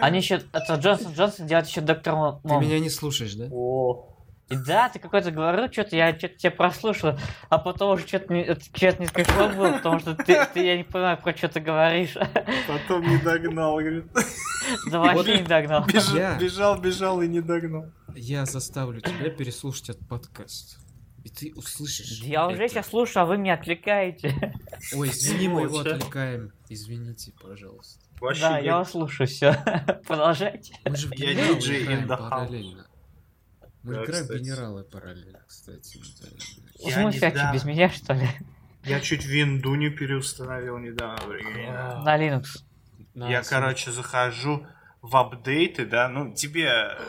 [0.00, 3.48] Они еще, это Джонсон Джонсон делают еще доктор ты меня не слушаешь, да?
[3.50, 4.11] О,
[4.48, 8.44] И да, ты какой-то говорил, что-то я что-то тебя прослушал, а потом уже что-то не,
[8.44, 12.14] что-то не смешно было, потому что ты, ты, я не понимаю, про что ты говоришь.
[12.68, 14.04] потом не догнал, говорит.
[14.90, 15.86] Да вообще не догнал.
[15.86, 17.86] Бежал, Я- бежал, бежал и не догнал.
[18.14, 20.78] Я заставлю тебя переслушать этот подкаст.
[21.24, 22.20] И ты услышишь.
[22.22, 22.74] Я уже это.
[22.74, 24.34] сейчас слушаю, а вы меня отвлекаете.
[24.94, 26.52] Ой, извини, мы его отвлекаем.
[26.68, 28.04] Извините, пожалуйста.
[28.20, 29.54] Вообще Да, я вас слушаю, все.
[30.06, 30.74] Продолжайте.
[30.84, 32.06] Мы же в Я house.
[32.30, 32.86] параллельно.
[33.82, 34.40] Мы Да, играем кстати.
[34.42, 35.98] генералы параллельно, кстати.
[36.20, 36.28] да.
[36.84, 38.28] В Я смысле, а что, без меня, что ли?
[38.84, 41.16] Я чуть винду не переустановил недавно.
[41.28, 41.66] прикинь.
[41.70, 42.44] На Linux.
[43.14, 44.66] На Я, короче, захожу
[45.02, 46.66] в апдейты, да, ну, тебе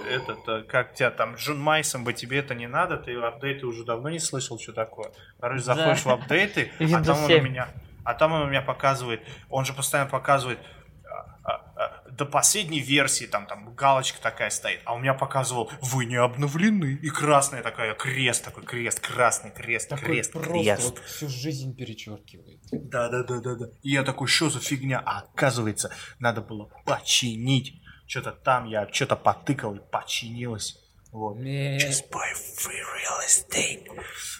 [0.09, 3.85] этот, э, как тебя там, Джон Майсон бы, тебе это не надо, ты апдейты уже
[3.85, 5.11] давно не слышал, что такое.
[5.39, 5.75] Короче, Да.
[5.75, 7.43] заходишь в апдейты, а там он у 7.
[7.43, 7.69] меня,
[8.03, 10.57] а там он у меня показывает, он же постоянно показывает,
[11.05, 15.71] а, а, а, до последней версии, там, там, галочка такая стоит, а у меня показывал,
[15.81, 20.83] вы не обновлены, и красная такая, крест такой, крест, красный крест, Такой крест, просто крест.
[20.83, 22.59] вот всю жизнь перечеркивает.
[22.71, 23.65] Да, да, да, да, да.
[23.81, 25.01] И я такой, что за фигня?
[25.05, 27.81] А оказывается, надо было починить.
[28.05, 30.77] Что-то там я что-то потыкал и починилось.
[31.11, 31.37] Вот.
[31.37, 33.87] Не, Just buy free real estate.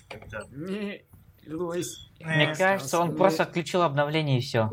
[0.09, 1.05] Это- не.
[2.19, 4.69] Мне кажется, он просто отключил обновление и все.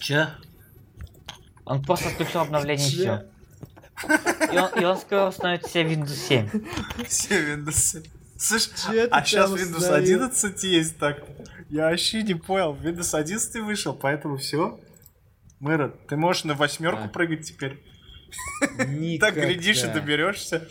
[0.00, 0.28] Чё?
[1.68, 3.24] Он просто отключил обновление и все.
[4.52, 6.48] И он, и он скоро установит себе Windows 7.
[7.06, 8.06] Все Windows.
[8.36, 10.22] Слышь, Че а сейчас Windows установил?
[10.24, 11.22] 11 есть так.
[11.68, 12.74] Я вообще не понял.
[12.74, 14.80] Windows 11 вышел, поэтому все.
[15.60, 17.08] Мэра, ты можешь на восьмерку А.
[17.08, 17.82] прыгать теперь.
[18.86, 19.26] Никогда.
[19.26, 20.68] Так глядишь и доберешься.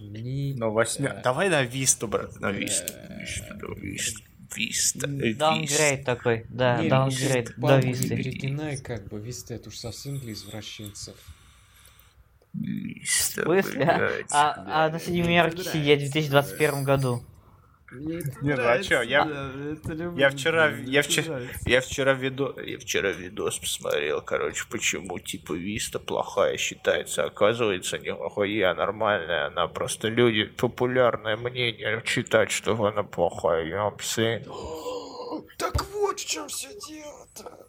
[0.00, 1.14] Ни- Но восьмер...
[1.14, 1.20] Да.
[1.22, 2.38] Давай на Висту, брат.
[2.40, 2.92] На Висту.
[3.18, 4.22] Висту, Висту.
[4.54, 5.06] Виста.
[5.06, 8.16] Даунгрейд такой, да, Не, даунгрейд Виста, до палку не Висты.
[8.16, 11.14] перегинай, как бы, Виста это уж совсем для извращенцев.
[12.54, 13.84] Виста, В смысле?
[13.84, 14.26] блядь.
[14.32, 17.22] А, а на семерке сидеть в 2021 году.
[17.90, 21.26] Мне это Не, ну а нравится, чё, я- да, это люблю, я вчера- я вчера-
[21.28, 21.58] нравится.
[21.70, 27.24] Я вчера видос, я вчера видос посмотрел, короче, почему типа Виста плохая считается.
[27.24, 29.46] Оказывается, нихуя нормальная.
[29.46, 33.64] Она просто люди, популярное мнение читать, что она плохая.
[33.74, 34.44] I'm saying?
[35.56, 37.66] Так вот в чем все дело-то.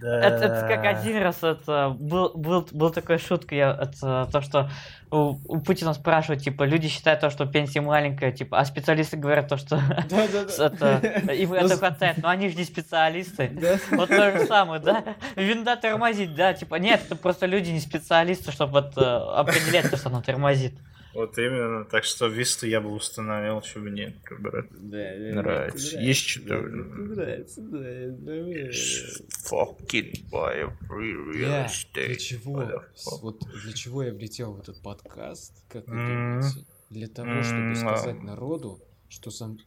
[0.00, 4.68] Это, это как один раз это был, был, был такой шутка, я, это то, что
[5.10, 9.48] у, у Путина спрашивают, типа, люди считают то, что пенсия маленькая, типа, а специалисты говорят
[9.48, 9.76] то, что
[10.58, 13.50] это, им это хватает, но они же не специалисты.
[13.52, 13.78] Да.
[13.90, 15.04] Вот то же самое, да?
[15.36, 20.08] Винда тормозит, да, типа, нет, это просто люди не специалисты, чтобы э, определять то, что
[20.08, 20.74] она тормозит.
[21.14, 21.84] Вот именно.
[21.84, 24.66] Так что Висту я бы установил, чего нет, брат.
[24.70, 25.98] Нравится.
[25.98, 26.60] Есть что-то?
[26.62, 29.24] Нравится, да, нравится.
[29.50, 32.06] Fucking buy a real Я estate.
[32.06, 32.82] для чего?
[33.20, 36.64] Вот для чего я влетел в этот подкаст, как вы думаете?
[36.90, 39.58] Для того, чтобы сказать народу, что сам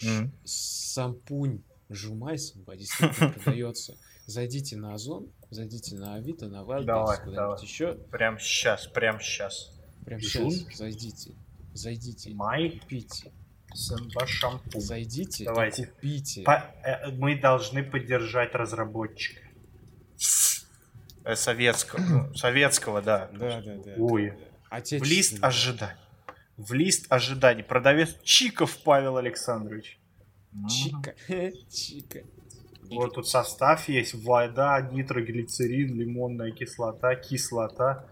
[0.44, 3.96] сампунь Жумайсон действительно продается
[4.28, 7.62] Зайдите на Озон, зайдите на Авито, на Давай, куда-нибудь давай.
[7.62, 7.94] еще.
[8.12, 9.72] Прям сейчас, прям сейчас.
[10.06, 10.52] Прям Жун?
[10.52, 11.32] сейчас зайдите.
[11.74, 12.30] Зайдите.
[12.32, 13.32] Май, Купите.
[13.74, 14.80] Сэмба, шампунь.
[14.80, 15.88] Зайдите и Давайте.
[15.88, 16.44] купите.
[16.44, 19.42] По- э, мы должны поддержать разработчика.
[21.24, 22.00] Э, Советского.
[22.00, 23.30] ну, Советского, да.
[23.34, 23.94] Да, да, да.
[23.98, 24.32] Ой.
[24.32, 24.38] В
[24.74, 25.10] Отечественный.
[25.16, 25.96] лист ожиданий.
[26.58, 27.64] В лист ожиданий.
[27.64, 30.00] Продавец Чиков Павел Александрович.
[30.70, 31.16] Чика.
[31.70, 32.22] Чика.
[32.84, 34.14] Вот тут состав есть.
[34.14, 38.08] Вода, нитроглицерин, лимонная кислота, кислота.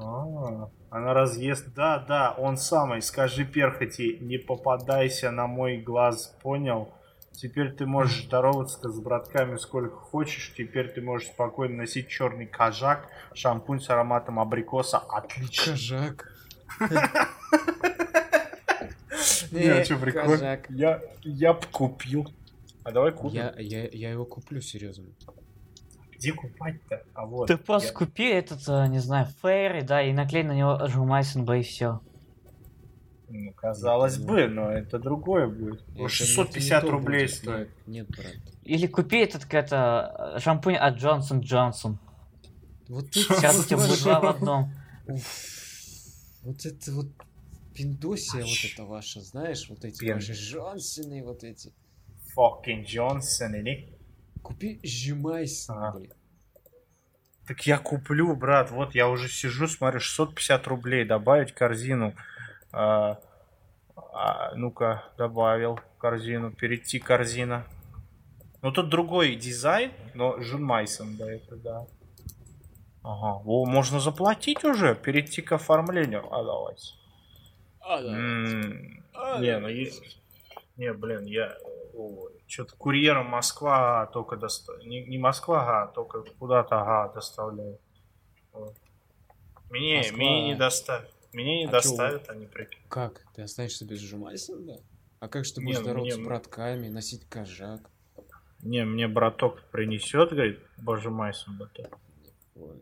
[0.00, 1.74] А, она разъест.
[1.74, 3.02] Да, да, он самый.
[3.02, 6.92] Скажи перхоти, не попадайся на мой глаз, понял?
[7.32, 10.52] Теперь ты можешь здороваться с братками сколько хочешь.
[10.56, 14.98] Теперь ты можешь спокойно носить черный кожак, шампунь с ароматом абрикоса.
[14.98, 15.72] Отлично.
[15.72, 16.32] Кожак.
[19.52, 20.60] Не, а что, прикольно?
[20.68, 22.28] Я, я б купил.
[22.84, 23.36] А давай купим.
[23.36, 25.06] Я, я, я его куплю, серьезно.
[26.18, 27.02] Где купать-то?
[27.14, 27.46] А вот.
[27.46, 31.56] Ты просто я- купи этот, э, не знаю, фейри, да, и наклей на него Жумайсенба
[31.58, 32.00] и все.
[33.28, 35.82] Ну, казалось Это бы, но это другое будет.
[35.82, 37.34] Это Ну, не- 650 не рублей будет.
[37.34, 37.70] стоит.
[37.86, 38.32] Нет, брат.
[38.64, 41.98] Или купи этот, это, э, шампунь от Джонсон Джонсон.
[42.88, 44.72] Вот Сейчас у тебя будет два в одном.
[46.42, 47.06] Вот это вот
[47.74, 50.14] пиндосия вот это ваша, знаешь, вот эти Пин.
[50.14, 51.72] ваши Джонсоны, вот эти.
[52.36, 53.97] Fucking Джонсон или?
[54.48, 55.98] Купи Жимайсон, Ага.
[55.98, 56.12] блин.
[57.46, 58.70] Так я куплю, брат.
[58.70, 61.04] Вот я уже сижу, смотрю, 650 рублей.
[61.04, 62.14] Добавить в корзину.
[62.72, 63.18] А,
[64.12, 66.50] а, ну-ка, добавил в корзину.
[66.50, 67.64] Перейти корзина.
[68.62, 71.86] Ну тут другой дизайн, но Жун Майсон, да, это да.
[73.02, 76.26] Ага, о, можно заплатить уже, перейти к оформлению.
[76.34, 76.92] А давайте.
[77.80, 78.08] А, да.
[78.16, 79.92] М, А, Не, ну е-
[80.76, 81.56] Не, блин, я...
[82.46, 84.88] Что-то курьером Москва только доставляет.
[84.88, 87.80] Не, не Москва, а только куда-то ага, доставляет.
[88.52, 88.76] Вот.
[89.70, 90.16] Мне, Москва.
[90.16, 91.14] мне не доставят.
[91.32, 92.80] Мне не А чё доставят, они прикинь.
[92.88, 93.22] Как?
[93.34, 94.80] Ты останешься без Жимайсона, да?
[95.20, 97.90] А как же ты будешь ну, здороваться не, с ну- братками, носить кожак?
[98.62, 101.90] Не, мне браток принесет, говорит, боже суббота.
[102.54, 102.76] Ой.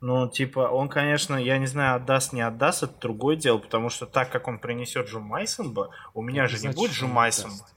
[0.00, 4.06] Ну, типа, он, конечно, я не знаю, отдаст, не отдаст, это другое дело, потому что
[4.06, 7.54] так как он принесет Жумайсенба, у меня Это же не будет что он Жумайсенба.
[7.54, 7.75] отдаст.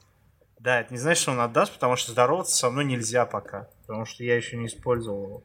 [0.59, 3.69] Да, это не значит, что он отдаст, потому что здороваться со мной нельзя пока.
[3.87, 5.43] Потому что я еще не использовал его.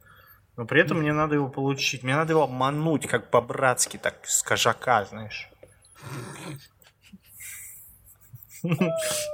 [0.57, 2.03] Но при этом мне надо его получить.
[2.03, 5.49] Мне надо его обмануть, как по-братски, так с кожака, знаешь.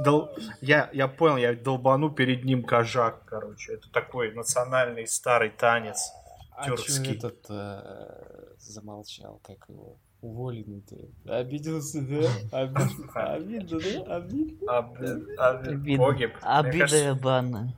[0.04, 3.74] Дол- Я, я понял, я долбану перед ним кожак, короче.
[3.74, 6.10] Это такой национальный старый танец.
[6.52, 7.16] А Тюркский.
[7.16, 9.96] этот э, замолчал, как его?
[10.22, 10.96] Уволенный-то.
[11.32, 12.28] Обиделся, да?
[12.52, 14.16] Обид- Обидно, да?
[14.16, 14.76] Обидно.
[14.78, 16.04] Об- об- Обидно.
[16.06, 16.30] Погиб.
[16.42, 17.74] Обида ебаная.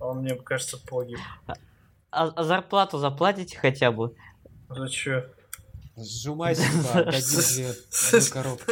[0.00, 1.18] Он, мне кажется, погиб.
[1.46, 4.14] А, а зарплату заплатите хотя бы?
[4.68, 5.24] За чё?
[5.96, 6.62] Сжимайся,
[6.94, 8.64] отдадим две, коробки.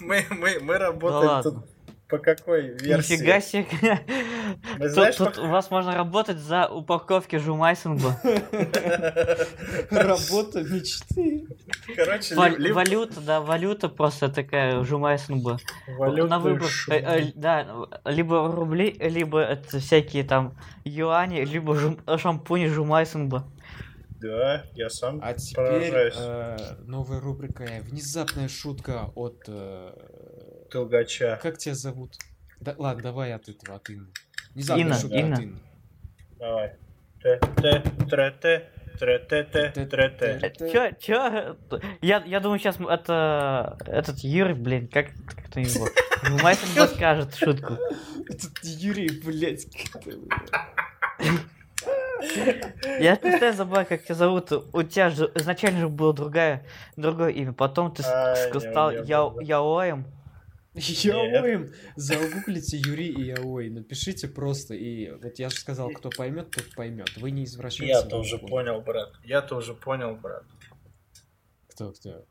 [0.00, 1.64] Мы, мы, мы работаем тут
[2.12, 3.14] по какой версии?
[3.14, 3.70] Нифига себе.
[4.78, 8.20] Мы Тут, знаешь, тут у вас можно работать за упаковки Жумайсенба.
[9.90, 11.46] Работа мечты.
[11.96, 16.68] короче, Валюта, да, валюта просто такая валютный На выбор.
[16.90, 17.66] э, э, Да,
[18.04, 20.52] либо рубли, либо это всякие там
[20.84, 23.48] юани, либо жум- шампуни Жумайсенба.
[24.20, 29.42] Да, я сам А теперь э, новая рубрика «Внезапная шутка» от...
[29.48, 29.90] э,
[30.72, 31.38] Толгача.
[31.42, 32.14] Как тебя зовут?
[32.60, 34.06] Да, ладно, давай от этого, от Инны.
[34.54, 35.34] Внезапная Инна, шутка Инна.
[35.36, 35.58] от Инны.
[36.38, 36.72] Давай.
[37.22, 40.38] Т-т, тре-те, тре-те-те, тре-те.
[40.42, 41.56] Э, Чё, чё?
[42.00, 45.86] Я, я думаю, сейчас это этот Юрий, блин, как, как то его?
[46.24, 47.74] Жумайсенба скажет шутку.
[48.28, 49.66] Этот Юрий, блядь.
[53.00, 54.52] Я постоянно забываю, как тебя зовут.
[54.72, 56.64] У тебя же изначально же было другая,
[56.96, 57.52] другое имя.
[57.52, 59.32] Потом ты А, не, стал не Я-.
[59.40, 60.06] Яоем.
[60.74, 61.72] Яоем.
[61.96, 63.68] Загуглите Юрий и Яой.
[63.70, 64.74] Напишите просто.
[64.74, 67.16] И вот я же сказал, кто поймет, тот поймет.
[67.16, 67.88] Вы не извращенцы.
[67.88, 68.50] Я-то уже поняли.
[68.50, 69.12] понял, брат.
[69.24, 70.44] Я-то уже понял, брат.
[71.68, 72.24] Кто, кто?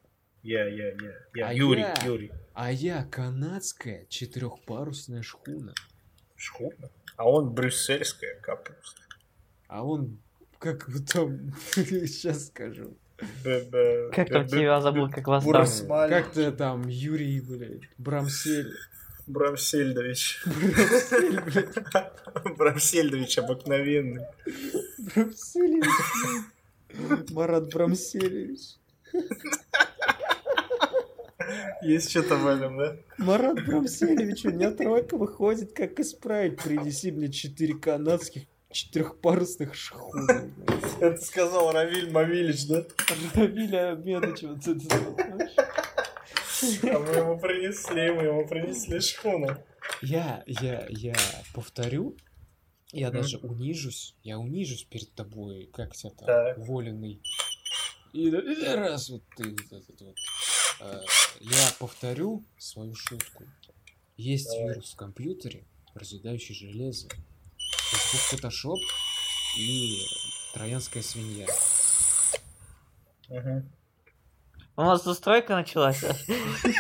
[0.43, 1.13] Я, я, я.
[1.35, 2.31] Я А Юрий, я- Юрий.
[2.53, 5.73] А я канадская четырехпарусная шхуна.
[6.35, 6.89] Шхуна.
[7.17, 9.01] А он брюссельская капуста.
[9.67, 10.17] А он,
[10.57, 12.97] как там, сейчас скажу.
[14.13, 16.09] Как там тебя забыл, как вас там?
[16.09, 18.73] Как ты там, Юрий, блядь, Брамсель.
[19.27, 20.43] Брамсельдович.
[20.45, 24.25] Брамсель, блядь, Брамсельдович обыкновенный.
[24.97, 25.89] Брамселевич.
[27.31, 28.77] Марат Брамселевич.
[31.81, 32.95] Есть что-то в этом, да?
[33.17, 36.61] Марат Брамселевич, у меня тройка выходит, как исправить.
[36.61, 40.53] Принеси мне четыре канадских четырехпарусных шхуны.
[40.99, 42.85] Это сказал Равиль Мавилич, да?
[43.35, 44.95] Вот это
[46.83, 49.47] А мы ему принесли, мы ему принесли шхуну.
[50.01, 51.15] Я, я, я
[51.53, 52.15] повторю,
[52.91, 56.57] я даже унижусь, я унижусь перед тобой, как тебя там, Так.
[56.57, 57.21] уволенный.
[58.13, 60.15] И, и раз вот ты, вот этот вот,
[60.81, 61.01] э,
[61.39, 63.45] я повторю свою шутку.
[64.17, 64.69] Есть Давай.
[64.69, 67.07] вирус в компьютере, разъедающий железо,
[67.91, 68.77] Facebook Photoshop
[69.57, 70.05] и
[70.53, 71.47] троянская свинья.
[74.77, 76.01] У нас застройка началась.
[76.03, 76.15] а?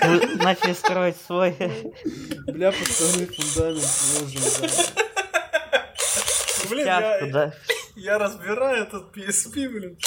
[0.07, 1.51] Мы начали строить свой.
[2.47, 4.41] Бля, пацаны, фундамент вложим,
[6.69, 7.53] Блин, я,
[7.95, 9.97] я разбираю этот PSP, блин.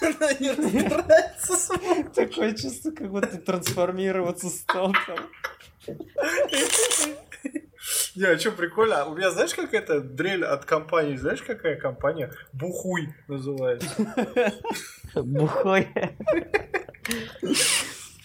[0.00, 2.04] Она не разбирается сама.
[2.14, 5.28] Такое чувство, как будто ты трансформироваться стал там.
[8.14, 9.04] Не, а что прикольно?
[9.06, 11.16] У меня знаешь, как это дрель от компании?
[11.16, 12.32] Знаешь, какая компания?
[12.52, 13.88] Бухуй называется.
[15.14, 15.88] Бухой.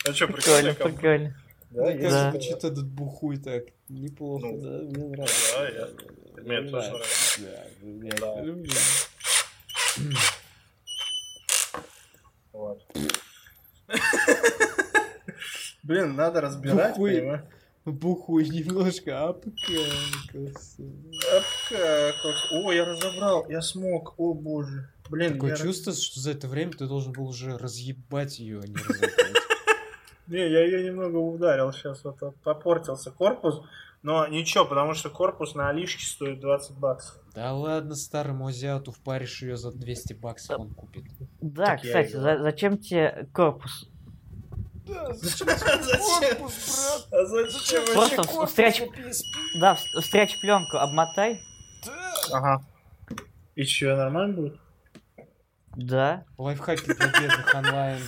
[0.05, 1.35] А что, Прикольно, прикольно?
[1.69, 2.31] Да, Да, есть Да.
[2.31, 3.63] звучит этот бухуй так.
[3.89, 4.69] Неплохо, Ну, да?
[4.83, 5.55] Мне нравится.
[5.57, 5.89] да, я-
[6.43, 7.65] мне тоже нравится, да,
[8.07, 8.41] я Да.
[8.41, 8.71] люблю.
[12.51, 12.81] Вот.
[15.83, 17.41] Блин, надо разбирать, понимаешь?
[17.85, 19.35] Бухуй немножко.
[20.31, 22.35] Как, как?
[22.51, 24.89] О, я разобрал, я смог, о боже.
[25.09, 25.55] Блин, Такое я...
[25.57, 29.13] чувство, что за это время ты должен был уже разъебать ее, а не разъебать.
[30.27, 33.61] Не, я ее немного ударил сейчас, вот от- попортился корпус.
[34.03, 37.17] Но ничего, потому что корпус на Алишке стоит 20 баксов.
[37.35, 41.03] Да ладно, старому азиату впаришь ее за 200 баксов, он купит.
[41.41, 43.89] Да, Так кстати, за- зачем тебе корпус?
[44.85, 45.47] Да, Зачем?
[45.47, 47.07] брат?
[47.11, 48.81] А зачем Просто встреч...
[49.59, 51.41] Да, в- встреч пленку обмотай.
[52.31, 52.63] Ага.
[53.55, 54.59] И что, нормально будет?
[55.75, 56.23] Да.
[56.37, 57.99] Лайфхаки для бедных онлайн.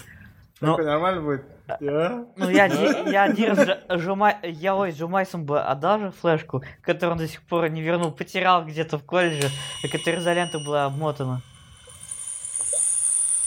[0.62, 1.46] Ну- Ну, нормально будет?
[1.68, 2.26] Да?
[2.36, 3.58] Ну, я, я один
[4.00, 8.12] Жумай, я ой, Жумайсом бы отдал же флешку, которую он до сих пор не вернул,
[8.12, 9.50] потерял где-то в колледже,
[9.84, 11.42] и которая изолента была обмотана.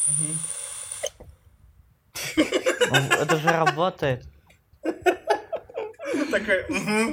[0.09, 0.27] Ну,
[2.91, 4.25] Это же работает.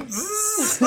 [0.08, 0.80] Ззз.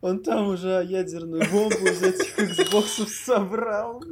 [0.00, 4.02] Он там уже ядерную бомбу из этих Xbox'ов собрал.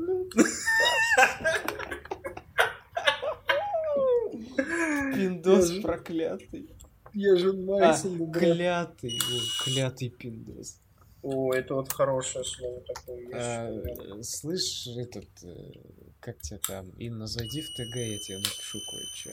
[5.14, 6.70] Пиндос проклятый.
[7.12, 8.42] Я же А, Майсон, брат.
[8.42, 9.18] клятый.
[9.64, 10.80] Клятый пиндос.
[11.22, 13.28] О, это вот хорошее слово такое.
[13.34, 15.72] А, слышь, этот, э,
[16.20, 19.30] как тебя там, Инна, зайди в ТГ, я тебе напишу кое-что.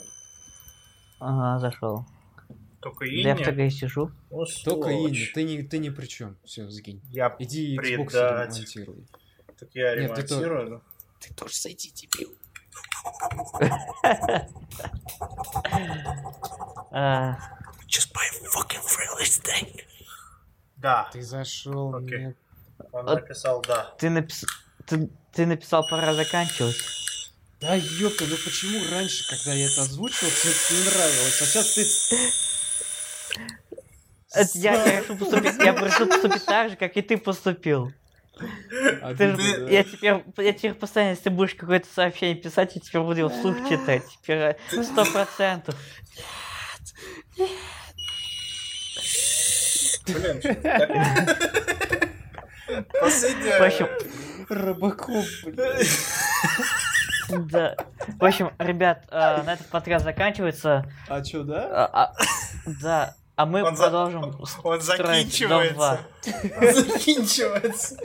[1.20, 2.06] Ага, зашел.
[2.82, 3.40] Только Да я в?
[3.42, 4.12] ТГ сижу.
[4.30, 5.34] О, Только Инна, сволочь.
[5.34, 6.38] ты не, ты ни при чем.
[6.46, 7.02] Все, сгинь.
[7.10, 7.36] Я...
[7.40, 9.06] Иди Xbox ремонтируй.
[9.60, 10.70] Так я Нет, ты то- ремонтирую.
[10.70, 10.82] ну.
[11.20, 12.34] Ты тоже зайди, дебил.
[16.92, 17.38] А,
[17.88, 18.24] Just buy
[18.54, 18.82] fucking
[19.20, 19.82] this thing.
[20.78, 22.36] Да, Ты зашел мне.
[22.92, 23.94] он написал да.
[23.98, 24.46] ты, напис...
[24.88, 26.78] ты, ты написал, пора заканчивать.
[27.60, 31.74] Да ёпта, ну почему раньше, когда я это озвучивал, тебе это не нравилось, а сейчас
[31.74, 31.86] ты...
[34.34, 37.92] Это я, я решил поступить, я решил поступить так же, как и ты поступил.
[39.02, 39.70] А Ты ты- да.
[39.72, 43.30] я теперь, я теперь постоянно, если ты будешь какое-то сообщение писать, я теперь буду его
[43.30, 44.04] вслух читать.
[44.22, 45.76] Теперь э, сто процентов.
[50.06, 50.40] Блин?
[53.02, 53.60] Последняя...
[53.60, 53.88] В общем,
[54.50, 55.88] Робокоп, блядь.
[57.52, 57.76] да.
[58.20, 60.86] В общем, ребят, э, на этот подкаст заканчивается.
[61.08, 61.68] А чё, да?
[61.70, 62.14] А, а,
[62.82, 63.16] да.
[63.36, 64.80] А мы Он за- продолжим Он дом 2.
[64.80, 66.00] заканчивается.
[66.26, 67.98] Заканчивается.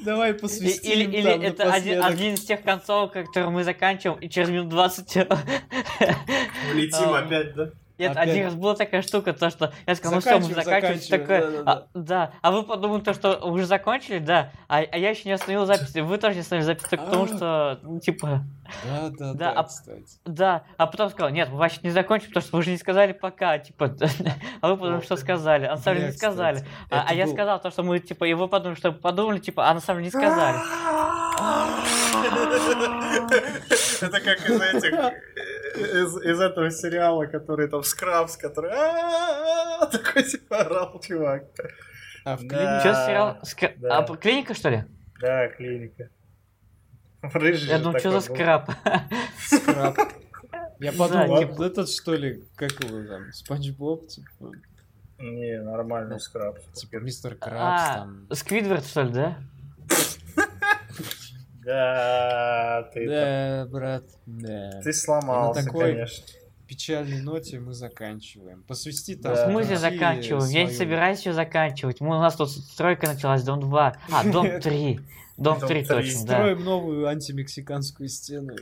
[0.00, 4.48] Давай посвятим Или, или это один, один из тех концов, который мы заканчиваем, и через
[4.48, 5.14] минут 20
[6.74, 7.70] Летим А, опять, да?
[8.00, 8.28] Нет, Опять.
[8.30, 11.20] один раз была такая штука, то что я сказал, ну все, мы Заканчиваем, заканчиваем, заканчиваем,
[11.20, 11.72] такое, да-да-да.
[11.72, 15.32] а, да, а вы подумали то, что уже закончили, да, а, а я еще не
[15.32, 17.26] остановил запись, вы тоже не остановили запись, только потому А.
[17.26, 18.42] что, ну, типа,
[18.84, 19.68] Да, да, Да, да, а-
[20.24, 23.12] да, а потом сказал, нет, мы вообще не закончим, потому что вы уже не сказали
[23.12, 23.94] пока, типа,
[24.62, 27.60] а вы подумали, что сказали, а на самом деле не сказали, а, а я сказал
[27.60, 30.20] то, что мы, типа, и вы подумали, что подумали, типа, а на самом деле не
[30.22, 30.56] сказали.
[34.00, 35.12] Это как из этих...
[35.80, 41.44] Из, из этого сериала, который там Скрабс, который «А-а-а», такой типа орал, чувак.
[42.24, 42.48] А в Да.
[42.48, 42.82] клинике...
[42.82, 43.38] Че сериал?
[43.90, 44.84] А, клиника, что ли?
[45.20, 46.08] Да, клиника.
[47.22, 48.70] Рыжий Я же думаю, что за скраб?
[49.38, 49.98] скраб.
[50.78, 54.52] Я подумал, вот этот что ли, как его там, Спанч Боб, типа,
[55.18, 56.58] Не, нормальный скраб.
[56.72, 58.26] типа мистер Крабс А, там.
[58.32, 59.36] Сквидвард, что ли, да?
[61.64, 64.80] Да, ты, Да, брат, да.
[64.82, 66.24] ты сломался, И на такой- конечно.
[66.66, 68.62] печальной ноте мы заканчиваем.
[68.62, 69.32] Посвести там...
[69.32, 69.44] В Да.
[69.50, 70.50] смысле пути заканчиваем?
[70.50, 72.00] Я не свою- собираюсь ее заканчивать.
[72.00, 73.96] Мы, у нас тут стройка началась, дом 2.
[74.10, 75.00] А, дом 3.
[75.36, 75.88] Дом Дом 3 три.
[75.88, 76.34] точно, да.
[76.38, 78.54] Строим новую антимексиканскую стену.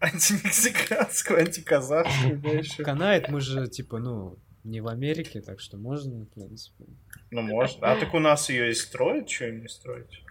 [0.00, 2.82] Антимексиканскую, антиказахскую, да, еще.
[2.82, 6.84] Канает, мы же, типа, ну, не в Америке, так что можно, в принципе.
[7.30, 7.90] Ну, можно.
[7.92, 10.22] А так у нас ее и строят, что им не строить?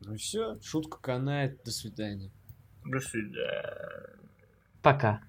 [0.00, 2.30] Ну все, шутка канает, до свидания.
[2.84, 4.18] До свидания.
[4.82, 5.22] Пока.